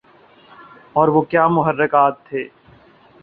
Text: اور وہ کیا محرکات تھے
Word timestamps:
اور 0.93 1.07
وہ 1.07 1.21
کیا 1.23 1.47
محرکات 1.47 2.25
تھے 2.25 2.47